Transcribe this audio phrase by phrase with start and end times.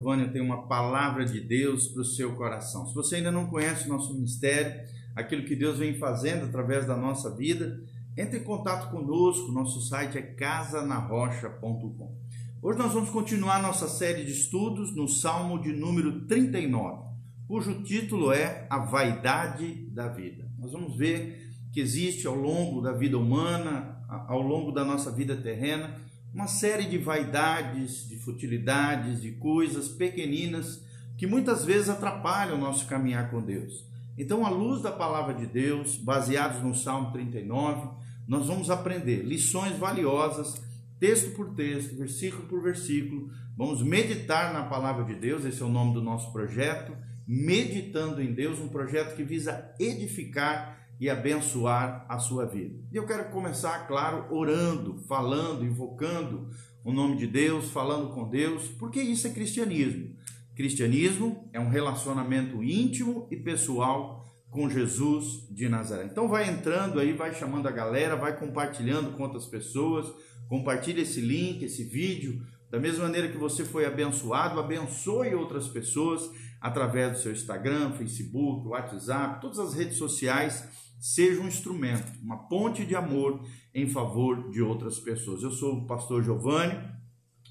[0.00, 2.86] Vânia tem uma palavra de Deus para o seu coração.
[2.86, 4.80] Se você ainda não conhece o nosso ministério,
[5.16, 7.82] aquilo que Deus vem fazendo através da nossa vida,
[8.16, 9.50] entre em contato conosco.
[9.50, 12.14] Nosso site é casanarrocha.com.
[12.62, 17.02] Hoje nós vamos continuar nossa série de estudos no Salmo de número 39,
[17.48, 20.48] cujo título é A Vaidade da Vida.
[20.60, 25.36] Nós vamos ver que existe ao longo da vida humana, ao longo da nossa vida
[25.36, 25.96] terrena,
[26.32, 30.84] uma série de vaidades, de futilidades, de coisas pequeninas
[31.16, 33.84] que muitas vezes atrapalham o nosso caminhar com Deus.
[34.16, 37.88] Então, à luz da palavra de Deus, baseados no Salmo 39,
[38.26, 40.62] nós vamos aprender lições valiosas,
[41.00, 43.30] texto por texto, versículo por versículo.
[43.56, 46.92] Vamos meditar na palavra de Deus, esse é o nome do nosso projeto,
[47.30, 52.74] Meditando em Deus, um projeto que visa edificar e abençoar a sua vida.
[52.92, 56.48] E eu quero começar, claro, orando, falando, invocando
[56.84, 60.16] o nome de Deus, falando com Deus, porque isso é cristianismo.
[60.56, 66.04] Cristianismo é um relacionamento íntimo e pessoal com Jesus de Nazaré.
[66.04, 70.10] Então vai entrando aí, vai chamando a galera, vai compartilhando com outras pessoas,
[70.48, 76.28] compartilha esse link, esse vídeo, da mesma maneira que você foi abençoado, abençoe outras pessoas
[76.60, 82.84] através do seu Instagram, Facebook, WhatsApp, todas as redes sociais seja um instrumento, uma ponte
[82.84, 83.42] de amor
[83.74, 85.42] em favor de outras pessoas.
[85.42, 86.78] Eu sou o pastor Giovanni,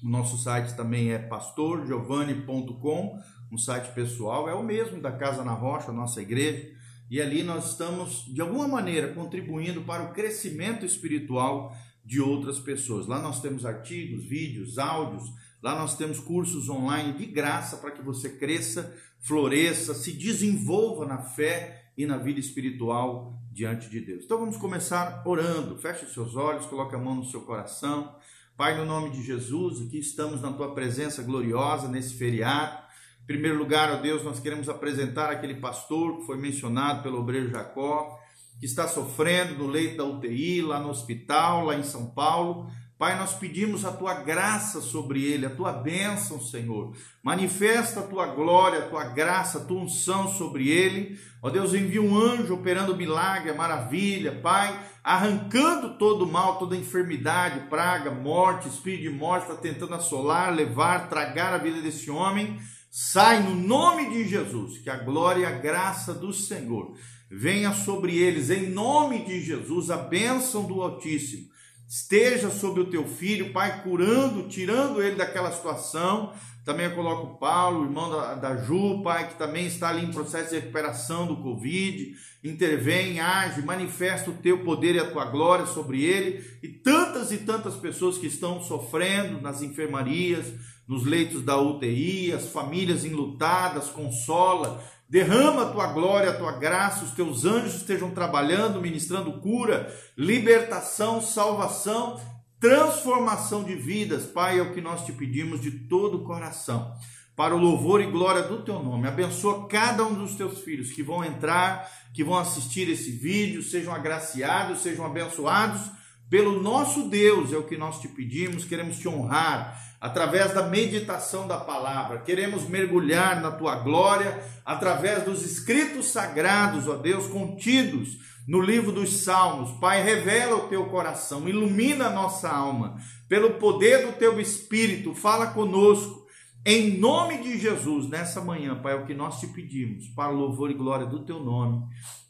[0.02, 3.18] o nosso site também é pastorgiovanni.com,
[3.50, 6.70] um site pessoal, é o mesmo da Casa na Rocha, nossa igreja,
[7.10, 13.06] e ali nós estamos de alguma maneira contribuindo para o crescimento espiritual de outras pessoas.
[13.06, 15.24] Lá nós temos artigos, vídeos, áudios,
[15.62, 21.18] lá nós temos cursos online de graça para que você cresça, floresça, se desenvolva na
[21.18, 24.24] fé e na vida espiritual diante de Deus.
[24.24, 25.76] Então vamos começar orando.
[25.78, 28.14] Feche os seus olhos, coloque a mão no seu coração.
[28.56, 32.78] Pai, no nome de Jesus, aqui estamos na tua presença gloriosa nesse feriado.
[33.24, 37.50] Em primeiro lugar, ó Deus, nós queremos apresentar aquele pastor que foi mencionado pelo obreiro
[37.50, 38.16] Jacó,
[38.60, 42.70] que está sofrendo no leito da UTI, lá no hospital, lá em São Paulo.
[42.98, 46.96] Pai, nós pedimos a tua graça sobre ele, a tua bênção, Senhor.
[47.22, 51.16] Manifesta a tua glória, a tua graça, a tua unção sobre ele.
[51.40, 57.68] Ó Deus, envia um anjo operando milagre, maravilha, Pai, arrancando todo o mal, toda enfermidade,
[57.68, 62.58] praga, morte, espírito de morte, está tentando assolar, levar, tragar a vida desse homem.
[62.90, 66.96] Sai no nome de Jesus, que a glória e a graça do Senhor
[67.30, 71.47] venha sobre eles, em nome de Jesus, a bênção do Altíssimo
[71.88, 76.34] esteja sobre o teu filho, Pai, curando, tirando ele daquela situação.
[76.62, 80.12] Também eu coloco o Paulo, irmão da, da Ju, Pai, que também está ali em
[80.12, 82.14] processo de recuperação do Covid.
[82.44, 86.44] Intervém, age, manifesta o teu poder e a tua glória sobre ele.
[86.62, 90.52] E tantas e tantas pessoas que estão sofrendo nas enfermarias,
[90.86, 97.04] nos leitos da UTI, as famílias enlutadas, consola, Derrama a tua glória, a tua graça,
[97.04, 102.20] os teus anjos estejam trabalhando, ministrando cura, libertação, salvação,
[102.60, 104.26] transformação de vidas.
[104.26, 106.92] Pai, é o que nós te pedimos de todo o coração.
[107.34, 109.08] Para o louvor e glória do teu nome.
[109.08, 113.94] Abençoa cada um dos teus filhos que vão entrar, que vão assistir esse vídeo, sejam
[113.94, 115.98] agraciados, sejam abençoados
[116.28, 121.48] pelo nosso Deus, é o que nós te pedimos, queremos te honrar através da meditação
[121.48, 128.16] da palavra, queremos mergulhar na tua glória através dos escritos sagrados, ó Deus, contidos
[128.46, 129.78] no livro dos Salmos.
[129.80, 132.96] Pai, revela o teu coração, ilumina a nossa alma,
[133.28, 136.26] pelo poder do teu espírito, fala conosco.
[136.64, 140.36] Em nome de Jesus, nessa manhã, Pai, é o que nós te pedimos, para o
[140.36, 141.84] louvor e glória do teu nome,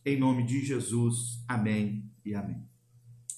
[0.04, 1.44] em nome de Jesus.
[1.48, 2.62] Amém e amém.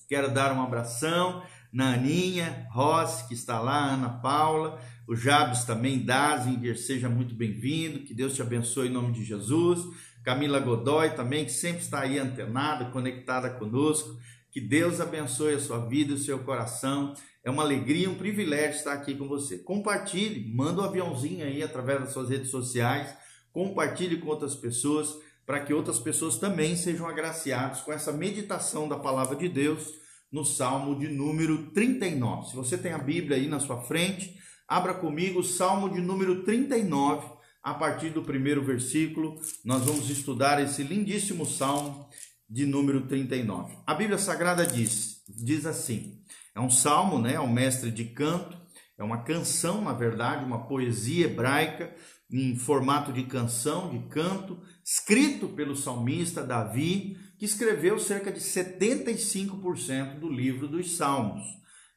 [0.08, 1.42] Quero dar um abração
[1.72, 8.00] na Aninha Rossi, que está lá, Ana Paula, o Jabes também, Dazinger, seja muito bem-vindo,
[8.00, 9.86] que Deus te abençoe em nome de Jesus.
[10.22, 14.19] Camila Godoy também, que sempre está aí antenada, conectada conosco.
[14.50, 17.14] Que Deus abençoe a sua vida e o seu coração.
[17.42, 19.59] É uma alegria, um privilégio estar aqui com você.
[19.59, 23.15] Compartilhe, manda um aviãozinho aí através das suas redes sociais,
[23.53, 25.16] compartilhe com outras pessoas,
[25.47, 29.99] para que outras pessoas também sejam agraciadas com essa meditação da palavra de Deus
[30.30, 32.50] no Salmo de número 39.
[32.50, 34.38] Se você tem a Bíblia aí na sua frente,
[34.68, 37.27] abra comigo o Salmo de número 39,
[37.62, 42.09] a partir do primeiro versículo, nós vamos estudar esse lindíssimo Salmo
[42.48, 43.77] de número 39.
[43.86, 46.21] A Bíblia Sagrada diz, diz assim:
[46.54, 47.34] é um salmo, né?
[47.34, 48.59] É um mestre de canto,
[48.98, 51.94] é uma canção, na verdade, uma poesia hebraica
[52.30, 60.19] em formato de canção, de canto, escrito pelo salmista Davi, que escreveu cerca de 75%
[60.19, 61.42] do livro dos Salmos.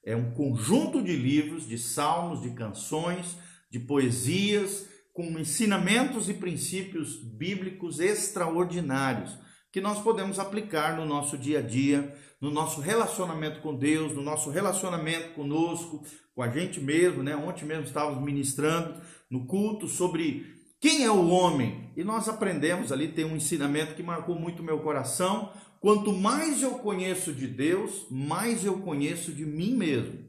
[0.02, 3.38] É um conjunto de livros, de salmos, de canções,
[3.70, 9.38] de poesias, com ensinamentos e princípios bíblicos extraordinários
[9.70, 14.22] que nós podemos aplicar no nosso dia a dia, no nosso relacionamento com Deus, no
[14.22, 17.36] nosso relacionamento conosco, com a gente mesmo, né?
[17.36, 21.90] Ontem mesmo estávamos ministrando no culto sobre quem é o homem?
[21.96, 25.50] E nós aprendemos ali, tem um ensinamento que marcou muito meu coração.
[25.80, 30.20] Quanto mais eu conheço de Deus, mais eu conheço de mim mesmo.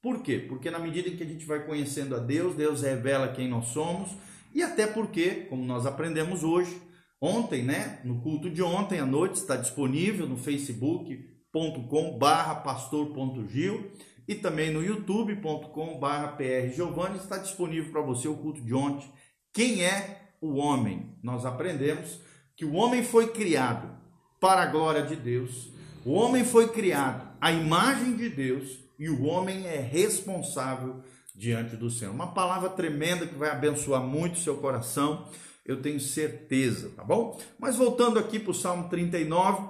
[0.00, 0.38] Por quê?
[0.38, 3.66] Porque na medida em que a gente vai conhecendo a Deus, Deus revela quem nós
[3.70, 4.08] somos,
[4.54, 6.80] e até porque, como nós aprendemos hoje,
[7.20, 13.90] ontem, né, no culto de ontem à noite, está disponível no facebook.com barra pastor.gil
[14.28, 19.12] e também no youtube.com barra prgiovanni está disponível para você o culto de ontem.
[19.54, 21.16] Quem é o homem?
[21.22, 22.20] Nós aprendemos
[22.54, 23.88] que o homem foi criado
[24.38, 25.72] para a glória de Deus,
[26.04, 31.02] o homem foi criado à imagem de Deus e o homem é responsável
[31.34, 32.12] diante do Senhor.
[32.12, 35.26] Uma palavra tremenda que vai abençoar muito o seu coração
[35.64, 37.40] eu tenho certeza, tá bom?
[37.58, 39.66] Mas voltando aqui para o Salmo 39,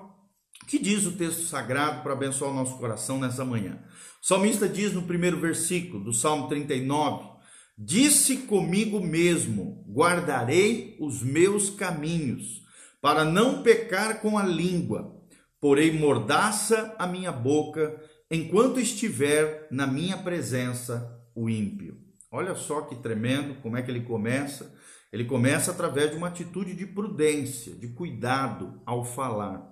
[0.66, 3.78] que diz o texto sagrado para abençoar o nosso coração nessa manhã.
[4.20, 7.33] O salmista diz no primeiro versículo do Salmo 39:
[7.76, 12.62] Disse comigo mesmo: guardarei os meus caminhos,
[13.00, 15.15] para não pecar com a língua,
[15.61, 18.00] porém mordaça a minha boca,
[18.31, 21.99] enquanto estiver na minha presença o ímpio.
[22.31, 24.75] Olha só que tremendo, como é que ele começa
[25.15, 29.65] ele começa através de uma atitude de prudência, de cuidado ao falar.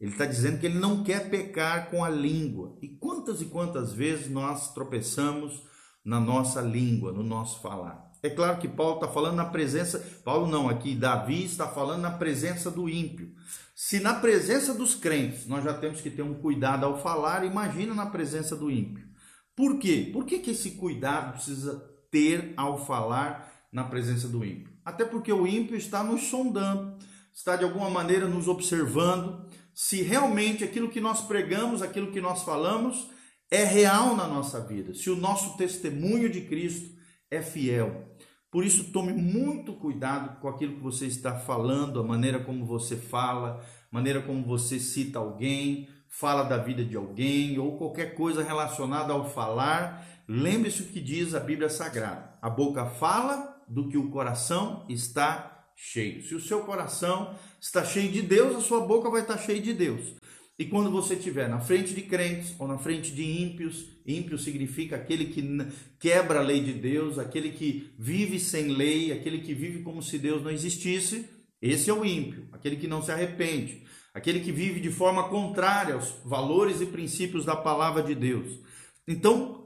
[0.00, 2.74] Ele está dizendo que ele não quer pecar com a língua.
[2.80, 5.62] E quantas e quantas vezes nós tropeçamos
[6.08, 8.10] na nossa língua, no nosso falar?
[8.22, 12.10] É claro que Paulo está falando na presença, Paulo não, aqui Davi está falando na
[12.10, 13.30] presença do ímpio.
[13.76, 17.94] Se na presença dos crentes nós já temos que ter um cuidado ao falar, imagina
[17.94, 19.06] na presença do ímpio.
[19.54, 20.08] Por quê?
[20.10, 21.78] Por que, que esse cuidado precisa
[22.10, 24.72] ter ao falar na presença do ímpio?
[24.82, 26.96] Até porque o ímpio está nos sondando,
[27.34, 32.42] está de alguma maneira nos observando se realmente aquilo que nós pregamos, aquilo que nós
[32.44, 33.10] falamos
[33.50, 36.96] é real na nossa vida, se o nosso testemunho de Cristo
[37.30, 38.06] é fiel.
[38.50, 42.96] Por isso, tome muito cuidado com aquilo que você está falando, a maneira como você
[42.96, 48.42] fala, a maneira como você cita alguém, fala da vida de alguém ou qualquer coisa
[48.42, 50.06] relacionada ao falar.
[50.26, 55.66] Lembre-se o que diz a Bíblia Sagrada: a boca fala do que o coração está
[55.76, 56.22] cheio.
[56.22, 59.74] Se o seu coração está cheio de Deus, a sua boca vai estar cheia de
[59.74, 60.16] Deus.
[60.58, 64.96] E quando você estiver na frente de crentes ou na frente de ímpios, ímpio significa
[64.96, 65.42] aquele que
[66.00, 70.18] quebra a lei de Deus, aquele que vive sem lei, aquele que vive como se
[70.18, 71.28] Deus não existisse,
[71.62, 75.94] esse é o ímpio, aquele que não se arrepende, aquele que vive de forma contrária
[75.94, 78.58] aos valores e princípios da palavra de Deus.
[79.06, 79.58] Então,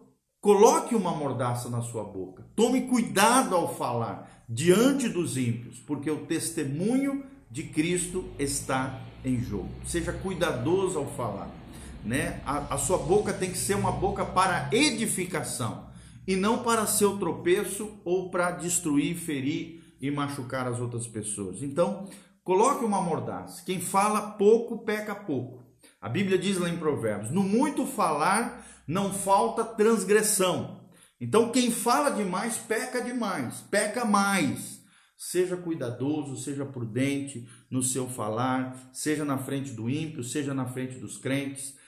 [0.42, 2.44] Coloque uma mordaça na sua boca.
[2.56, 9.70] Tome cuidado ao falar diante dos ímpios, porque o testemunho de Cristo está em jogo.
[9.86, 11.50] Seja cuidadoso ao falar,
[12.04, 12.40] né?
[12.44, 15.86] A, a sua boca tem que ser uma boca para edificação
[16.26, 21.62] e não para seu tropeço ou para destruir, ferir e machucar as outras pessoas.
[21.62, 22.08] Então,
[22.44, 23.62] coloque uma mordaça.
[23.64, 25.62] Quem fala pouco peca pouco.
[26.00, 30.80] A Bíblia diz lá em Provérbios: no muito falar não falta transgressão.
[31.20, 34.71] Então, quem fala demais, peca demais, peca mais.
[35.24, 40.98] Seja cuidadoso, seja prudente no seu falar, seja na frente do ímpio, seja na frente
[40.98, 41.78] dos crentes.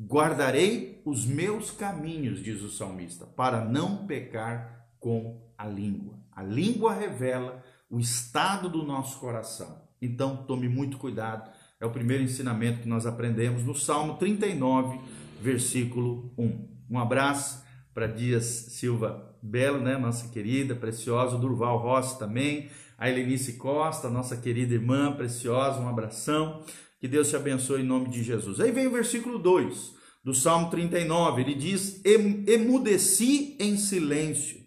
[0.00, 6.20] Guardarei os meus caminhos, diz o salmista, para não pecar com a língua.
[6.30, 9.82] A língua revela o estado do nosso coração.
[10.00, 11.50] Então, tome muito cuidado.
[11.80, 15.00] É o primeiro ensinamento que nós aprendemos no Salmo 39,
[15.42, 16.68] versículo 1.
[16.88, 23.54] Um abraço para Dias Silva Belo, né, nossa querida, preciosa, Durval Rossi também, a Helenice
[23.54, 26.64] Costa, nossa querida irmã preciosa, um abração.
[27.00, 28.60] Que Deus te abençoe em nome de Jesus.
[28.60, 34.58] Aí vem o versículo 2 do Salmo 39, ele diz: Emudeci em silêncio,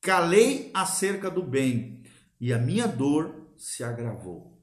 [0.00, 2.02] calei acerca do bem,
[2.40, 4.60] e a minha dor se agravou.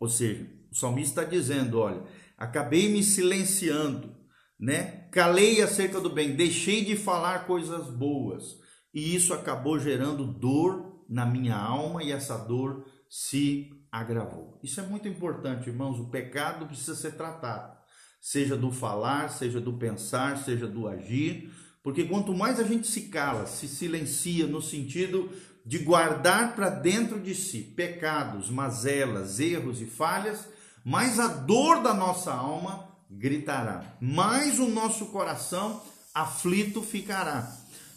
[0.00, 2.04] Ou seja, o salmista está dizendo: olha,
[2.36, 4.16] acabei me silenciando,
[4.58, 5.08] né?
[5.10, 8.56] Calei acerca do bem, deixei de falar coisas boas,
[8.94, 14.60] e isso acabou gerando dor na minha alma e essa dor se agravou.
[14.62, 15.98] Isso é muito importante, irmãos.
[15.98, 17.76] O pecado precisa ser tratado,
[18.20, 21.50] seja do falar, seja do pensar, seja do agir,
[21.82, 25.30] porque quanto mais a gente se cala, se silencia no sentido
[25.64, 30.46] de guardar para dentro de si pecados, mazelas, erros e falhas,
[30.84, 35.82] mais a dor da nossa alma gritará, mais o nosso coração
[36.14, 37.50] aflito ficará.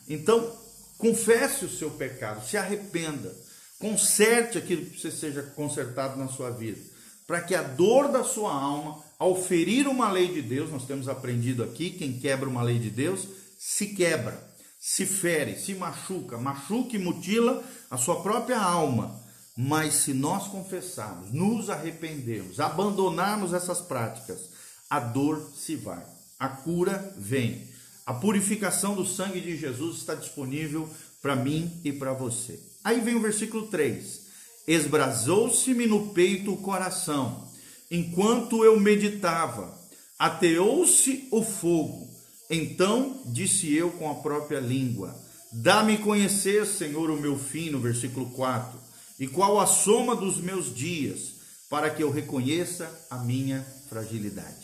[0.08, 0.61] Então,
[1.02, 3.36] Confesse o seu pecado, se arrependa,
[3.80, 6.80] conserte aquilo que precisa seja consertado na sua vida,
[7.26, 11.10] para que a dor da sua alma, ao ferir uma lei de Deus, nós temos
[11.10, 13.28] aprendido aqui, quem quebra uma lei de Deus,
[13.58, 14.40] se quebra,
[14.80, 19.20] se fere, se machuca, machuca e mutila a sua própria alma.
[19.58, 24.52] Mas se nós confessarmos, nos arrependermos, abandonarmos essas práticas,
[24.88, 26.06] a dor se vai,
[26.38, 27.71] a cura vem.
[28.12, 30.90] A purificação do sangue de Jesus está disponível
[31.22, 32.60] para mim e para você.
[32.84, 34.24] Aí vem o versículo 3:
[34.68, 37.48] Esbrazou-se-me no peito o coração,
[37.90, 39.80] enquanto eu meditava,
[40.20, 42.10] ateou-se o fogo.
[42.50, 45.18] Então disse eu com a própria língua:
[45.50, 48.78] Dá-me conhecer, Senhor, o meu fim, no versículo 4,
[49.22, 51.36] e qual a soma dos meus dias,
[51.70, 54.61] para que eu reconheça a minha fragilidade.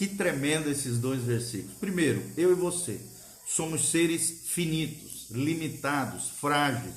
[0.00, 1.76] Que tremendo esses dois versículos.
[1.78, 2.98] Primeiro, eu e você
[3.46, 6.94] somos seres finitos, limitados, frágeis.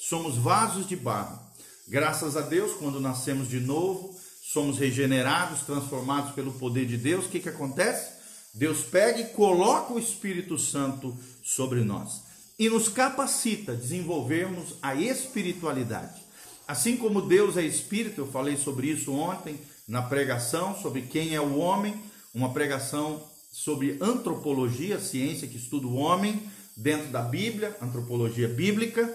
[0.00, 1.38] Somos vasos de barro.
[1.86, 7.26] Graças a Deus, quando nascemos de novo, somos regenerados, transformados pelo poder de Deus.
[7.26, 8.14] O que, que acontece?
[8.52, 12.20] Deus pega e coloca o Espírito Santo sobre nós
[12.58, 16.20] e nos capacita a desenvolvermos a espiritualidade.
[16.66, 21.40] Assim como Deus é espírito, eu falei sobre isso ontem na pregação, sobre quem é
[21.40, 23.22] o homem uma pregação
[23.52, 26.40] sobre antropologia, ciência que estuda o homem,
[26.76, 29.12] dentro da Bíblia, antropologia bíblica.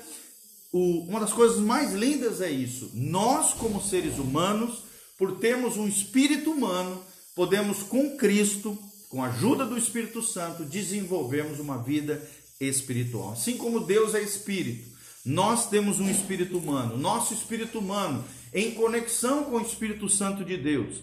[0.71, 2.91] O, uma das coisas mais lindas é isso.
[2.93, 4.83] Nós, como seres humanos,
[5.17, 7.01] por termos um espírito humano,
[7.33, 8.77] podemos com Cristo,
[9.09, 12.21] com a ajuda do Espírito Santo, desenvolvermos uma vida
[12.59, 13.31] espiritual.
[13.31, 14.95] Assim como Deus é espírito,
[15.25, 16.97] nós temos um espírito humano.
[16.97, 21.01] Nosso espírito humano, em conexão com o Espírito Santo de Deus,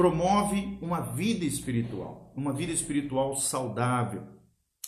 [0.00, 4.22] promove uma vida espiritual, uma vida espiritual saudável.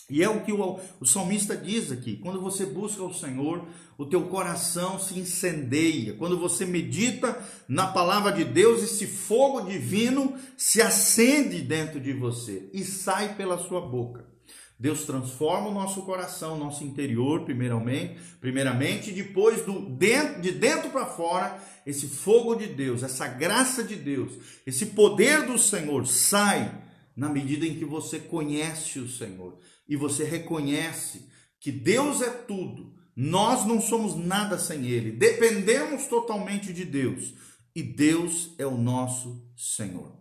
[0.09, 3.63] E é o que o, o salmista diz aqui: quando você busca o Senhor,
[3.95, 6.15] o teu coração se incendeia.
[6.15, 12.67] Quando você medita na palavra de Deus, esse fogo divino se acende dentro de você
[12.73, 14.32] e sai pela sua boca.
[14.83, 20.89] Deus transforma o nosso coração, nosso interior, primeiramente, primeiramente, e depois do dentro, de dentro
[20.89, 24.33] para fora, esse fogo de Deus, essa graça de Deus,
[24.67, 26.83] esse poder do Senhor sai
[27.15, 31.29] na medida em que você conhece o Senhor e você reconhece
[31.61, 32.93] que Deus é tudo.
[33.15, 35.13] Nós não somos nada sem ele.
[35.13, 37.33] Dependemos totalmente de Deus
[37.73, 40.11] e Deus é o nosso Senhor.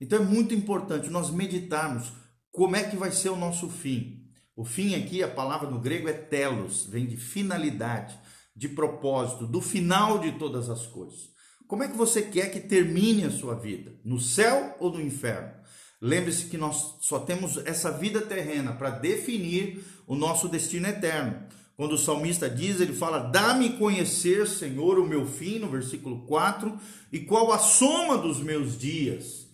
[0.00, 2.12] Então é muito importante nós meditarmos
[2.52, 4.24] como é que vai ser o nosso fim?
[4.56, 8.18] O fim aqui, a palavra no grego é telos, vem de finalidade,
[8.56, 11.30] de propósito, do final de todas as coisas.
[11.68, 13.94] Como é que você quer que termine a sua vida?
[14.04, 15.52] No céu ou no inferno?
[16.00, 21.46] Lembre-se que nós só temos essa vida terrena para definir o nosso destino eterno.
[21.76, 26.76] Quando o salmista diz, ele fala: Dá-me conhecer, Senhor, o meu fim, no versículo 4,
[27.12, 29.47] e qual a soma dos meus dias.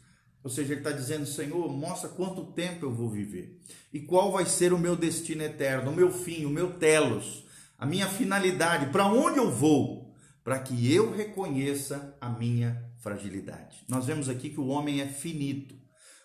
[0.45, 3.59] Ou seja, ele está dizendo, Senhor, mostra quanto tempo eu vou viver
[3.91, 7.47] e qual vai ser o meu destino eterno, o meu fim, o meu telos,
[7.79, 13.85] a minha finalidade, para onde eu vou, para que eu reconheça a minha fragilidade.
[13.89, 15.75] Nós vemos aqui que o homem é finito,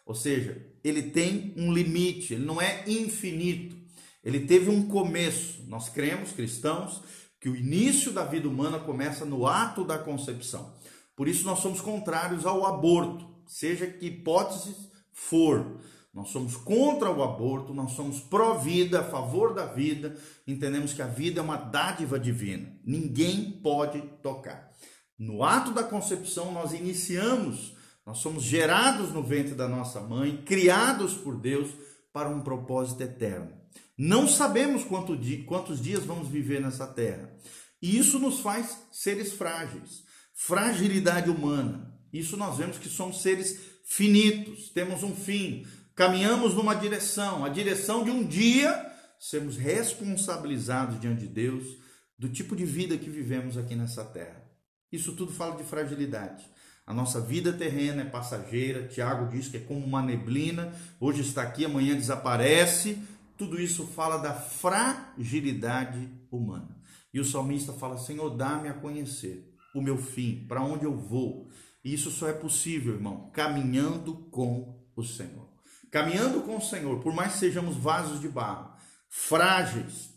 [0.05, 3.77] ou seja, ele tem um limite, ele não é infinito,
[4.21, 5.63] ele teve um começo.
[5.67, 7.01] Nós cremos, cristãos,
[7.39, 10.75] que o início da vida humana começa no ato da concepção.
[11.15, 14.75] Por isso nós somos contrários ao aborto seja que hipótese
[15.11, 15.81] for.
[16.13, 20.15] Nós somos contra o aborto, nós somos pró-vida, a favor da vida,
[20.47, 24.71] entendemos que a vida é uma dádiva divina, ninguém pode tocar.
[25.17, 27.75] No ato da concepção, nós iniciamos,
[28.05, 31.69] nós somos gerados no ventre da nossa mãe, criados por Deus
[32.13, 33.53] para um propósito eterno.
[33.97, 37.35] Não sabemos quanto quantos dias vamos viver nessa terra,
[37.81, 40.03] e isso nos faz seres frágeis,
[40.33, 41.98] fragilidade humana.
[42.11, 48.03] Isso nós vemos que somos seres finitos, temos um fim, caminhamos numa direção, a direção
[48.03, 48.87] de um dia
[49.19, 51.77] sermos responsabilizados diante de Deus
[52.17, 54.43] do tipo de vida que vivemos aqui nessa terra.
[54.91, 56.43] Isso tudo fala de fragilidade.
[56.85, 61.43] A nossa vida terrena é passageira, Tiago diz que é como uma neblina, hoje está
[61.43, 62.97] aqui, amanhã desaparece.
[63.37, 66.75] Tudo isso fala da fragilidade humana.
[67.13, 71.47] E o salmista fala: Senhor, dá-me a conhecer o meu fim, para onde eu vou.
[71.93, 75.49] Isso só é possível, irmão, caminhando com o Senhor.
[75.89, 78.71] Caminhando com o Senhor, por mais que sejamos vasos de barro,
[79.09, 80.13] frágeis,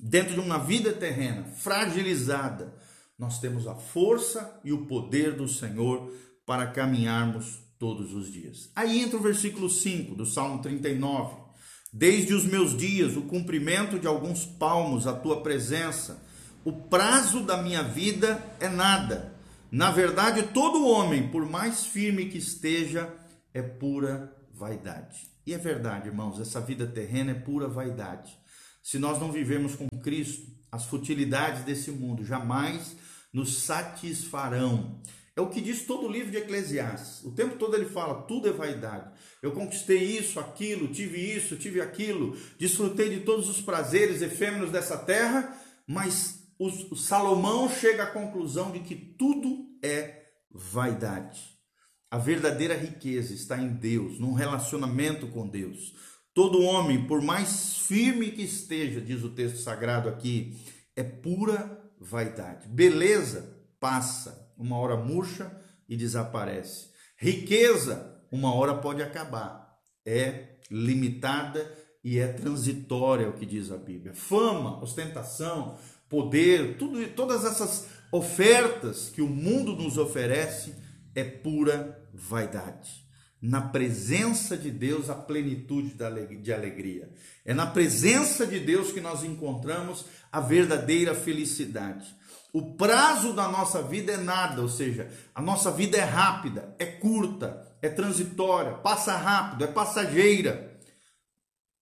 [0.00, 2.76] dentro de uma vida terrena, fragilizada,
[3.18, 6.12] nós temos a força e o poder do Senhor
[6.44, 8.70] para caminharmos todos os dias.
[8.74, 11.36] Aí entra o versículo 5 do Salmo 39.
[11.92, 16.22] Desde os meus dias, o cumprimento de alguns palmos à tua presença,
[16.64, 19.35] o prazo da minha vida é nada.
[19.76, 23.14] Na verdade, todo homem, por mais firme que esteja,
[23.52, 25.28] é pura vaidade.
[25.46, 28.38] E é verdade, irmãos, essa vida terrena é pura vaidade.
[28.82, 32.96] Se nós não vivemos com Cristo, as futilidades desse mundo jamais
[33.30, 34.98] nos satisfarão.
[35.36, 37.22] É o que diz todo o livro de Eclesiastes.
[37.22, 39.10] O tempo todo ele fala: tudo é vaidade.
[39.42, 44.96] Eu conquistei isso, aquilo, tive isso, tive aquilo, desfrutei de todos os prazeres efêmeros dessa
[44.96, 45.54] terra,
[45.86, 51.56] mas o Salomão chega à conclusão de que tudo é vaidade.
[52.10, 55.94] A verdadeira riqueza está em Deus, num relacionamento com Deus.
[56.32, 60.56] Todo homem, por mais firme que esteja, diz o texto sagrado aqui,
[60.94, 62.68] é pura vaidade.
[62.68, 65.54] Beleza passa, uma hora murcha
[65.88, 66.90] e desaparece.
[67.16, 69.78] Riqueza, uma hora pode acabar.
[70.04, 71.72] É limitada
[72.02, 74.14] e é transitória, é o que diz a Bíblia.
[74.14, 80.74] Fama, ostentação, poder, tudo, todas essas ofertas que o mundo nos oferece
[81.14, 83.04] é pura vaidade.
[83.40, 85.94] Na presença de Deus, a plenitude
[86.42, 87.10] de alegria.
[87.44, 92.14] É na presença de Deus que nós encontramos a verdadeira felicidade.
[92.52, 96.86] O prazo da nossa vida é nada, ou seja, a nossa vida é rápida, é
[96.86, 100.80] curta, é transitória, passa rápido, é passageira.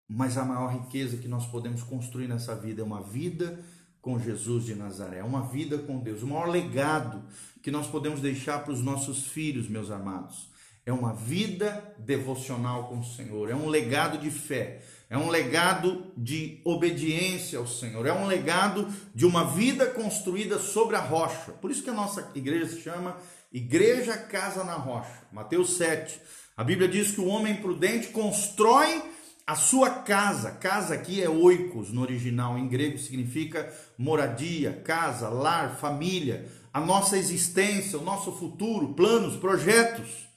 [0.08, 3.60] Mas a maior riqueza que nós podemos construir nessa vida é uma vida
[4.02, 6.24] com Jesus de Nazaré, uma vida com Deus.
[6.24, 7.22] O maior legado
[7.62, 10.50] que nós podemos deixar para os nossos filhos, meus amados,
[10.86, 16.12] é uma vida devocional com o Senhor, é um legado de fé, é um legado
[16.18, 21.52] de obediência ao Senhor, é um legado de uma vida construída sobre a rocha.
[21.52, 23.18] Por isso que a nossa igreja se chama
[23.54, 25.22] Igreja Casa na Rocha.
[25.32, 26.20] Mateus 7.
[26.58, 29.04] A Bíblia diz que o homem prudente constrói
[29.46, 35.78] a sua casa, casa aqui é oikos no original, em grego significa moradia, casa, lar,
[35.78, 40.30] família, a nossa existência, o nosso futuro, planos, projetos.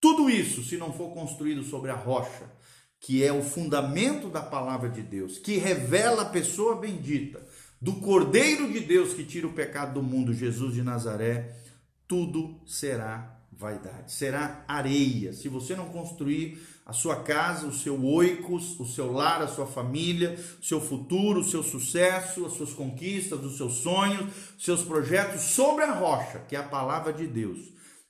[0.00, 2.50] Tudo isso, se não for construído sobre a rocha,
[2.98, 7.40] que é o fundamento da palavra de Deus, que revela a pessoa bendita,
[7.80, 11.56] do Cordeiro de Deus que tira o pecado do mundo, Jesus de Nazaré,
[12.06, 15.32] tudo será vaidade, será areia.
[15.32, 16.60] Se você não construir
[16.90, 21.38] a sua casa, o seu oicos, o seu lar, a sua família, o seu futuro,
[21.38, 26.56] o seu sucesso, as suas conquistas, os seus sonhos, seus projetos sobre a rocha, que
[26.56, 27.60] é a palavra de Deus,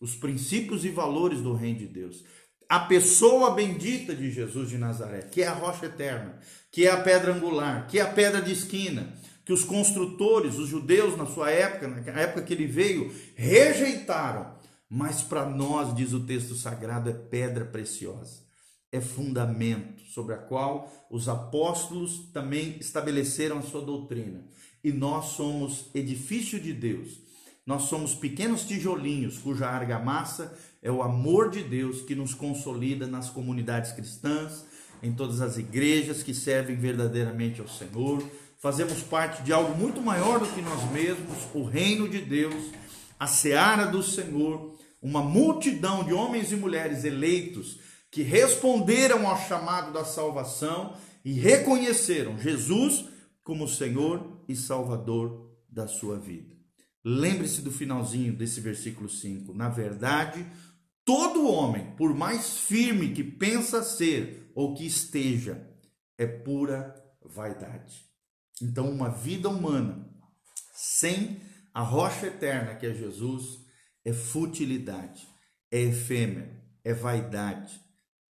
[0.01, 2.25] os princípios e valores do reino de Deus.
[2.66, 6.38] A pessoa bendita de Jesus de Nazaré, que é a rocha eterna,
[6.73, 9.12] que é a pedra angular, que é a pedra de esquina,
[9.45, 14.55] que os construtores, os judeus na sua época, na época que ele veio, rejeitaram.
[14.88, 18.49] Mas para nós, diz o texto sagrado, é pedra preciosa,
[18.92, 24.44] é fundamento sobre a qual os apóstolos também estabeleceram a sua doutrina.
[24.83, 27.20] E nós somos edifício de Deus.
[27.64, 33.29] Nós somos pequenos tijolinhos cuja argamassa é o amor de Deus que nos consolida nas
[33.29, 34.64] comunidades cristãs,
[35.03, 38.22] em todas as igrejas que servem verdadeiramente ao Senhor.
[38.59, 42.72] Fazemos parte de algo muito maior do que nós mesmos, o reino de Deus,
[43.18, 47.79] a seara do Senhor, uma multidão de homens e mulheres eleitos
[48.11, 53.05] que responderam ao chamado da salvação e reconheceram Jesus
[53.42, 56.55] como Senhor e Salvador da sua vida.
[57.05, 59.55] Lembre-se do finalzinho desse versículo 5.
[59.55, 60.44] Na verdade,
[61.05, 65.66] todo homem, por mais firme que pensa ser ou que esteja,
[66.18, 66.94] é pura
[67.25, 68.05] vaidade.
[68.61, 70.07] Então, uma vida humana
[70.75, 71.40] sem
[71.73, 73.61] a rocha eterna que é Jesus
[74.05, 75.27] é futilidade,
[75.70, 76.51] é efêmero,
[76.85, 77.81] é vaidade.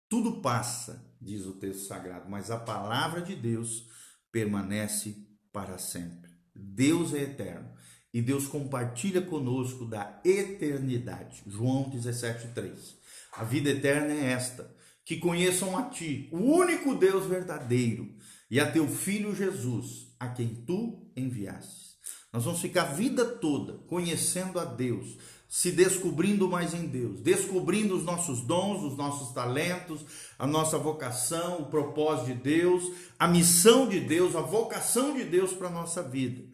[0.09, 3.87] Tudo passa, diz o texto sagrado, mas a palavra de Deus
[4.33, 5.16] permanece
[5.53, 6.31] para sempre.
[6.55, 7.71] Deus é eterno
[8.12, 11.42] e Deus compartilha conosco da eternidade.
[11.47, 12.97] João 17:3.
[13.33, 18.14] A vida eterna é esta: que conheçam a ti, o único Deus verdadeiro,
[18.51, 21.97] e a teu filho Jesus, a quem tu enviaste.
[22.33, 25.16] Nós vamos ficar a vida toda conhecendo a Deus,
[25.49, 30.05] se descobrindo mais em Deus, descobrindo os nossos dons, os nossos talentos,
[30.39, 32.85] a nossa vocação, o propósito de Deus,
[33.19, 36.45] a missão de Deus, a vocação de Deus para a nossa vida.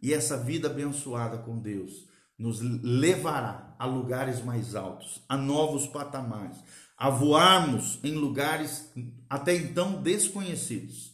[0.00, 2.06] E essa vida abençoada com Deus
[2.38, 6.56] nos levará a lugares mais altos, a novos patamares,
[6.96, 8.92] a voarmos em lugares
[9.28, 11.12] até então desconhecidos,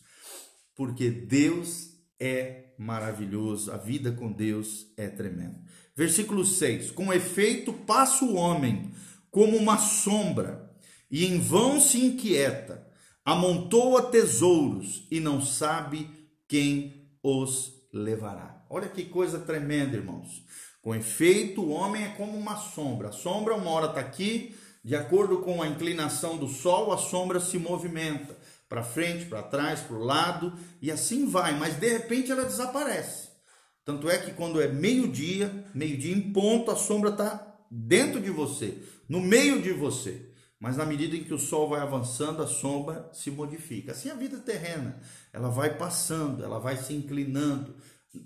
[0.75, 5.70] porque Deus é maravilhoso, a vida com Deus é tremenda.
[6.01, 8.91] Versículo 6: Com efeito, passa o homem
[9.31, 10.73] como uma sombra,
[11.11, 12.89] e em vão se inquieta.
[13.23, 16.09] amontoa tesouros e não sabe
[16.49, 18.65] quem os levará.
[18.71, 20.43] Olha que coisa tremenda, irmãos.
[20.81, 23.11] Com efeito, o homem é como uma sombra.
[23.11, 27.41] A sombra, uma hora está aqui, de acordo com a inclinação do sol, a sombra
[27.41, 28.39] se movimenta
[28.71, 33.30] para frente, para trás, para o lado, e assim vai, mas de repente ela desaparece.
[33.85, 38.79] Tanto é que quando é meio-dia, meio-dia em ponto, a sombra está dentro de você,
[39.09, 40.31] no meio de você.
[40.59, 43.93] Mas na medida em que o sol vai avançando, a sombra se modifica.
[43.93, 45.01] Assim a vida terrena,
[45.33, 47.75] ela vai passando, ela vai se inclinando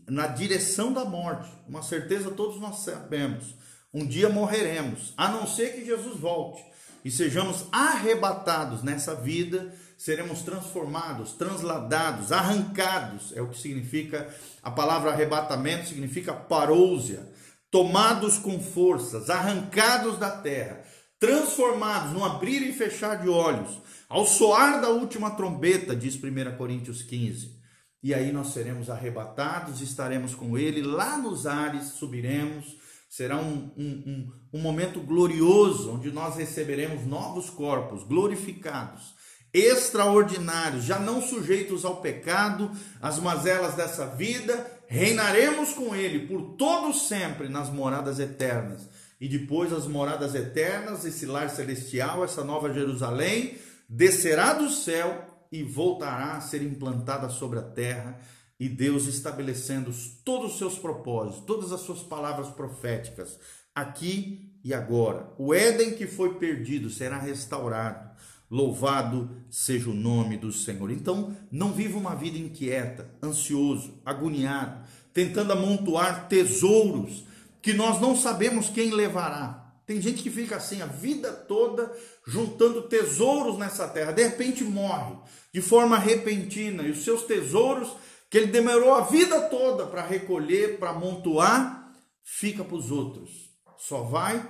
[0.08, 1.48] na direção da morte.
[1.68, 3.54] Uma certeza todos nós sabemos.
[3.92, 6.60] Um dia morreremos, a não ser que Jesus volte
[7.04, 14.34] e sejamos arrebatados nessa vida, seremos transformados, transladados, arrancados, é o que significa
[14.64, 17.30] a palavra arrebatamento, significa parousia,
[17.70, 20.82] tomados com forças, arrancados da terra,
[21.20, 27.02] transformados no abrir e fechar de olhos, ao soar da última trombeta, diz 1 Coríntios
[27.02, 27.54] 15.
[28.02, 32.76] E aí nós seremos arrebatados, estaremos com Ele lá nos ares, subiremos.
[33.08, 39.14] Será um, um, um, um momento glorioso, onde nós receberemos novos corpos glorificados,
[39.54, 46.92] extraordinários, já não sujeitos ao pecado, às mazelas dessa vida, reinaremos com Ele por todo
[46.92, 48.88] sempre nas moradas eternas
[49.20, 53.56] e depois as moradas eternas, esse lar celestial, essa nova Jerusalém,
[53.88, 58.18] descerá do céu e voltará a ser implantada sobre a terra,
[58.58, 59.92] e Deus estabelecendo
[60.24, 63.38] todos os seus propósitos, todas as suas palavras proféticas,
[63.74, 65.32] aqui e agora.
[65.38, 68.13] O Éden que foi perdido será restaurado.
[68.54, 70.88] Louvado seja o nome do Senhor.
[70.92, 77.24] Então, não viva uma vida inquieta, ansioso, agoniado, tentando amontoar tesouros
[77.60, 79.74] que nós não sabemos quem levará.
[79.84, 81.92] Tem gente que fica assim a vida toda
[82.24, 85.16] juntando tesouros nessa terra, de repente morre
[85.52, 87.88] de forma repentina e os seus tesouros
[88.30, 93.50] que ele demorou a vida toda para recolher, para amontoar, fica para os outros.
[93.76, 94.48] Só vai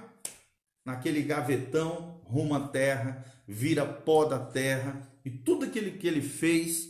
[0.84, 6.88] naquele gavetão rumo à terra, vira pó da terra e tudo aquilo que ele fez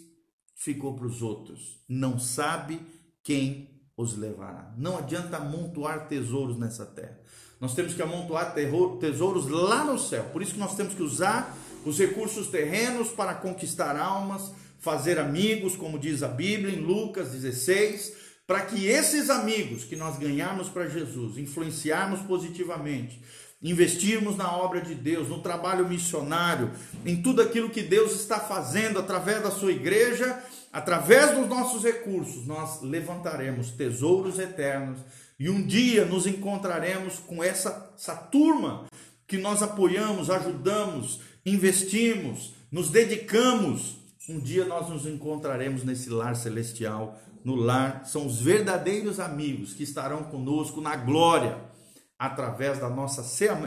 [0.54, 1.82] ficou para os outros.
[1.88, 2.80] Não sabe
[3.22, 4.74] quem os levará.
[4.76, 7.20] Não adianta amontoar tesouros nessa terra.
[7.60, 8.54] Nós temos que amontoar
[9.00, 10.24] tesouros lá no céu.
[10.32, 15.76] Por isso que nós temos que usar os recursos terrenos para conquistar almas, fazer amigos,
[15.76, 20.88] como diz a Bíblia em Lucas 16, para que esses amigos que nós ganharmos para
[20.88, 23.22] Jesus, influenciarmos positivamente,
[23.64, 26.70] investirmos na obra de Deus, no trabalho missionário,
[27.04, 30.38] em tudo aquilo que Deus está fazendo através da sua igreja,
[30.70, 34.98] através dos nossos recursos, nós levantaremos tesouros eternos
[35.40, 38.84] e um dia nos encontraremos com essa, essa turma
[39.26, 43.96] que nós apoiamos, ajudamos, investimos, nos dedicamos.
[44.28, 47.18] Um dia nós nos encontraremos nesse lar celestial.
[47.42, 51.73] No lar são os verdadeiros amigos que estarão conosco na glória
[52.18, 53.22] através da nossa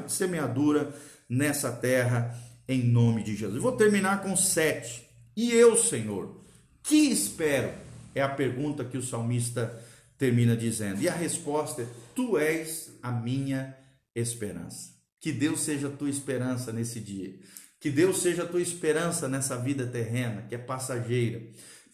[0.08, 0.94] semeadura
[1.30, 3.62] nessa terra, em nome de Jesus.
[3.62, 5.08] vou terminar com sete.
[5.36, 6.42] E eu, Senhor,
[6.84, 7.72] que espero?
[8.16, 9.80] É a pergunta que o salmista
[10.18, 11.02] termina dizendo.
[11.02, 13.78] E a resposta é: Tu és a minha
[14.16, 14.96] esperança.
[15.20, 17.38] Que Deus seja a tua esperança nesse dia.
[17.80, 21.42] Que Deus seja a tua esperança nessa vida terrena, que é passageira.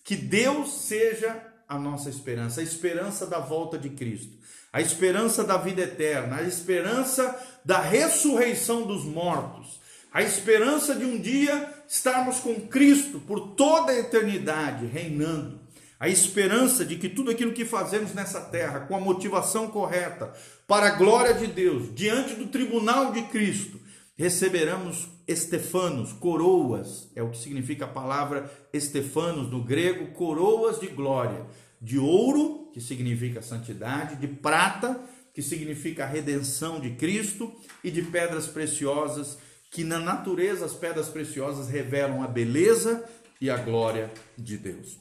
[0.04, 4.38] Que Deus seja a nossa esperança, a esperança da volta de Cristo
[4.74, 9.80] a esperança da vida eterna, a esperança da ressurreição dos mortos,
[10.12, 15.62] a esperança de um dia estarmos com Cristo por toda a eternidade reinando,
[16.00, 20.34] a esperança de que tudo aquilo que fazemos nessa terra, com a motivação correta,
[20.68, 23.80] para a glória de Deus, diante do tribunal de Cristo,
[24.18, 31.46] receberemos estefanos, coroas, é o que significa a palavra estefanos no grego, coroas de glória,
[31.80, 35.00] de ouro que significa santidade, de prata,
[35.34, 39.38] que significa a redenção de Cristo, e de pedras preciosas,
[39.72, 43.08] que na natureza as pedras preciosas revelam a beleza
[43.40, 45.00] e a glória de Deus.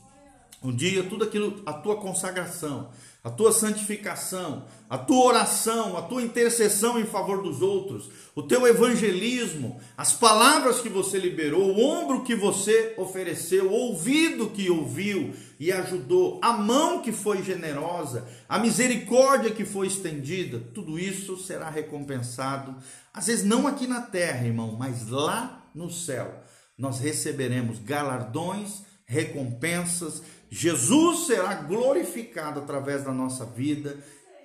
[0.63, 2.91] Um dia tudo aquilo, a tua consagração,
[3.25, 8.67] a tua santificação, a tua oração, a tua intercessão em favor dos outros, o teu
[8.67, 15.35] evangelismo, as palavras que você liberou, o ombro que você ofereceu, o ouvido que ouviu
[15.59, 21.71] e ajudou, a mão que foi generosa, a misericórdia que foi estendida, tudo isso será
[21.71, 22.75] recompensado,
[23.15, 26.43] às vezes não aqui na terra, irmão, mas lá no céu.
[26.77, 30.23] Nós receberemos galardões, recompensas,
[30.55, 33.97] Jesus será glorificado através da nossa vida,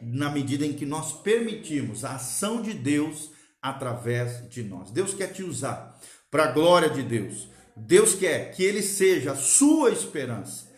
[0.02, 3.30] na medida em que nós permitimos a ação de Deus
[3.62, 4.90] através de nós.
[4.90, 6.00] Deus quer te usar
[6.32, 7.50] para a glória de Deus.
[7.76, 10.72] Deus quer que Ele seja a sua esperança,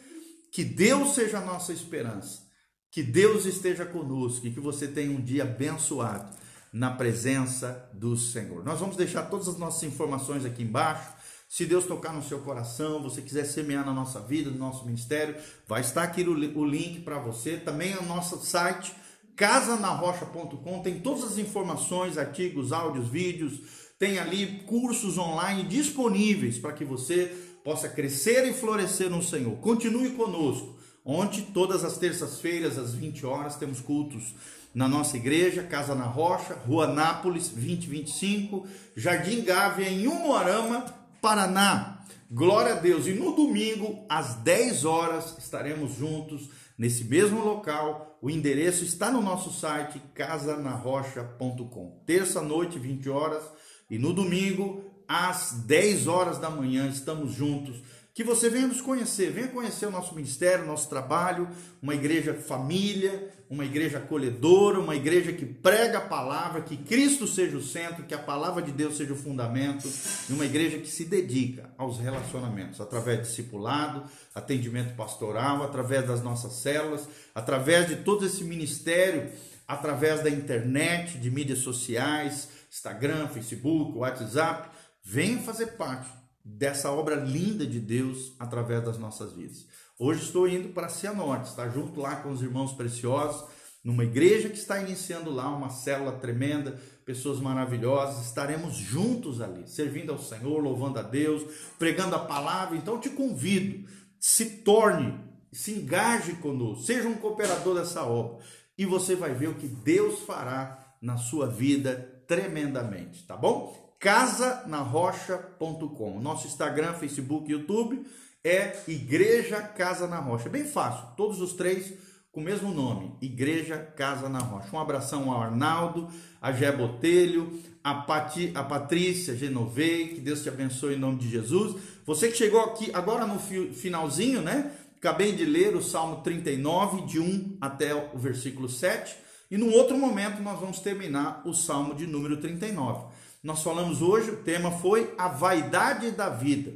[0.52, 2.42] que Deus seja a nossa esperança,
[2.90, 6.36] que Deus esteja conosco e que você tenha um dia abençoado
[6.74, 8.66] na presença do Senhor.
[8.66, 11.19] Nós vamos deixar todas as nossas informações aqui embaixo.
[11.50, 15.36] Se Deus tocar no seu coração, você quiser semear na nossa vida, no nosso ministério,
[15.68, 17.58] vai estar aqui o link para você.
[17.58, 18.94] Também o nosso site,
[19.36, 23.62] casanarrocha.com, tem todas as informações, artigos, áudios, vídeos,
[23.98, 29.58] tem ali cursos online disponíveis para que você possa crescer e florescer no Senhor.
[29.58, 30.78] Continue conosco.
[31.04, 34.36] Ontem, todas as terças-feiras, às 20 horas, temos cultos
[34.72, 42.04] na nossa igreja, Casa na Rocha, Rua Nápoles, 2025, Jardim Gávea, em Umuarama, Paraná.
[42.32, 43.08] Glória a Deus.
[43.08, 48.18] E no domingo, às 10 horas, estaremos juntos nesse mesmo local.
[48.22, 52.04] O endereço está no nosso site casanarrocha.com.
[52.06, 53.44] Terça noite, 20 horas,
[53.90, 57.82] e no domingo, às 10 horas da manhã, estamos juntos
[58.20, 61.48] que você venha nos conhecer, venha conhecer o nosso ministério, o nosso trabalho,
[61.82, 67.56] uma igreja família, uma igreja acolhedora, uma igreja que prega a palavra, que Cristo seja
[67.56, 69.88] o centro, que a palavra de Deus seja o fundamento,
[70.30, 74.04] e uma igreja que se dedica aos relacionamentos, através de discipulado,
[74.36, 79.32] atendimento pastoral, através das nossas células, através de todo esse ministério,
[79.66, 84.72] através da internet, de mídias sociais, Instagram, Facebook, WhatsApp,
[85.06, 89.68] venha fazer parte dessa obra linda de Deus através das nossas vidas.
[89.98, 93.46] Hoje estou indo para Cianorte, está junto lá com os irmãos preciosos,
[93.84, 100.12] numa igreja que está iniciando lá uma célula tremenda, pessoas maravilhosas, estaremos juntos ali, servindo
[100.12, 101.44] ao Senhor, louvando a Deus,
[101.78, 102.78] pregando a palavra.
[102.78, 103.88] Então te convido,
[104.20, 105.20] se torne,
[105.52, 108.44] se engaje conosco, seja um cooperador dessa obra
[108.78, 113.89] e você vai ver o que Deus fará na sua vida tremendamente, tá bom?
[114.00, 116.20] casanarrocha.com.
[116.20, 118.04] Nosso Instagram, Facebook, YouTube
[118.44, 120.50] é Igreja Casa na Rocha.
[120.50, 121.94] Bem fácil, todos os três
[122.32, 124.70] com o mesmo nome, Igreja Casa na Rocha.
[124.74, 126.08] Um abração ao Arnaldo,
[126.42, 131.30] a Gé Botelho, a, Pati, a Patrícia Genovei, que Deus te abençoe em nome de
[131.30, 131.76] Jesus.
[132.06, 134.72] Você que chegou aqui agora no finalzinho, né?
[134.98, 139.16] Acabei de ler o Salmo 39, de 1 até o versículo 7.
[139.50, 143.06] E num outro momento nós vamos terminar o Salmo de número 39.
[143.42, 146.74] Nós falamos hoje, o tema foi a vaidade da vida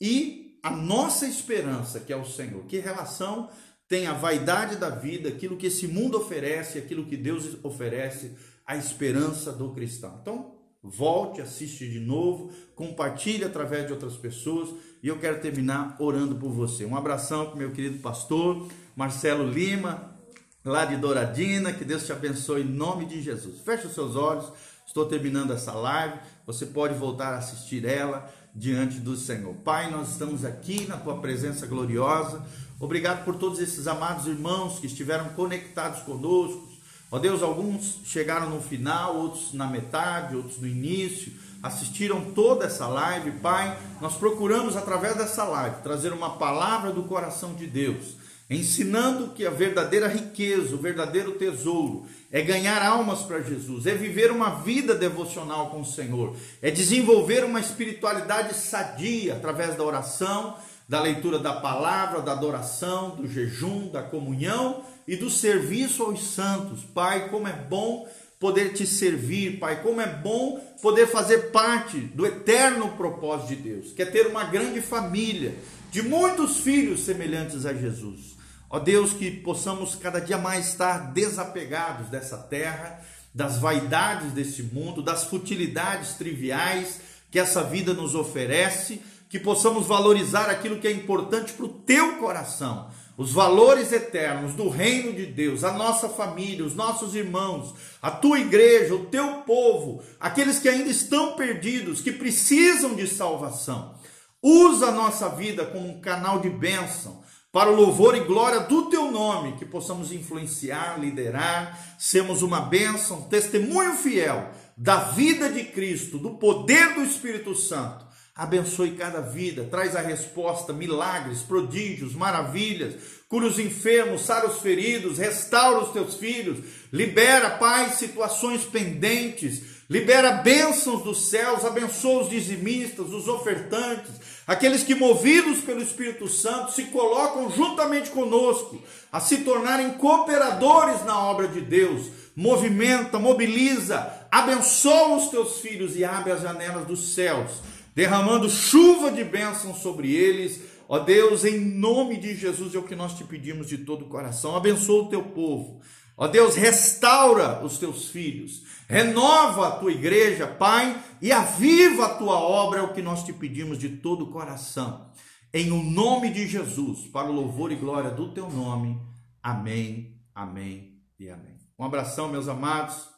[0.00, 2.64] e a nossa esperança, que é o Senhor.
[2.64, 3.48] Que relação
[3.88, 8.32] tem a vaidade da vida, aquilo que esse mundo oferece, aquilo que Deus oferece,
[8.66, 10.18] a esperança do cristão.
[10.20, 14.70] Então, volte, assiste de novo, compartilhe através de outras pessoas
[15.02, 16.84] e eu quero terminar orando por você.
[16.84, 20.16] Um abração para meu querido pastor Marcelo Lima,
[20.64, 23.60] lá de Douradina, que Deus te abençoe em nome de Jesus.
[23.60, 24.52] Feche os seus olhos.
[24.86, 29.54] Estou terminando essa live, você pode voltar a assistir ela diante do Senhor.
[29.64, 32.44] Pai, nós estamos aqui na tua presença gloriosa.
[32.78, 36.70] Obrigado por todos esses amados irmãos que estiveram conectados conosco.
[37.10, 42.86] Ó Deus, alguns chegaram no final, outros na metade, outros no início, assistiram toda essa
[42.86, 43.32] live.
[43.32, 48.22] Pai, nós procuramos através dessa live trazer uma palavra do coração de Deus
[48.54, 54.32] ensinando que a verdadeira riqueza, o verdadeiro tesouro é ganhar almas para Jesus, é viver
[54.32, 60.56] uma vida devocional com o Senhor, é desenvolver uma espiritualidade sadia através da oração,
[60.88, 66.82] da leitura da palavra, da adoração, do jejum, da comunhão e do serviço aos santos.
[66.82, 68.08] Pai, como é bom
[68.40, 73.92] poder te servir, Pai, como é bom poder fazer parte do eterno propósito de Deus,
[73.92, 75.54] que é ter uma grande família
[75.90, 78.41] de muitos filhos semelhantes a Jesus.
[78.74, 83.02] Ó Deus, que possamos cada dia mais estar desapegados dessa terra,
[83.34, 86.98] das vaidades desse mundo, das futilidades triviais
[87.30, 92.16] que essa vida nos oferece, que possamos valorizar aquilo que é importante para o teu
[92.16, 98.10] coração, os valores eternos do reino de Deus, a nossa família, os nossos irmãos, a
[98.10, 103.94] tua igreja, o teu povo, aqueles que ainda estão perdidos, que precisam de salvação.
[104.42, 107.21] Usa a nossa vida como um canal de bênção
[107.52, 113.28] para o louvor e glória do teu nome, que possamos influenciar, liderar, sermos uma bênção,
[113.28, 118.10] testemunho fiel da vida de Cristo, do poder do Espírito Santo.
[118.34, 122.94] Abençoe cada vida, traz a resposta, milagres, prodígios, maravilhas,
[123.28, 126.58] cura os enfermos, sara os feridos, restaura os teus filhos,
[126.90, 134.10] libera, Pai, situações pendentes, libera bênçãos dos céus, abençoa os dizimistas, os ofertantes,
[134.46, 141.22] aqueles que, movidos pelo Espírito Santo, se colocam juntamente conosco a se tornarem cooperadores na
[141.22, 142.06] obra de Deus.
[142.34, 147.50] Movimenta, mobiliza, abençoa os teus filhos e abre as janelas dos céus
[147.94, 150.60] derramando chuva de bênção sobre eles.
[150.88, 154.08] Ó Deus, em nome de Jesus é o que nós te pedimos de todo o
[154.08, 154.56] coração.
[154.56, 155.82] Abençoa o teu povo.
[156.16, 162.34] Ó Deus, restaura os teus filhos, renova a tua igreja, Pai, e aviva a tua
[162.34, 165.10] obra, é o que nós te pedimos de todo o coração.
[165.52, 169.00] Em o nome de Jesus, para o louvor e glória do teu nome.
[169.42, 171.58] Amém, amém e amém.
[171.78, 173.08] Um abração, meus amados.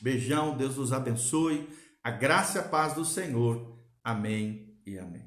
[0.00, 1.68] Beijão, Deus os abençoe.
[2.02, 3.78] A graça e a paz do Senhor.
[4.02, 5.23] Amém e amém.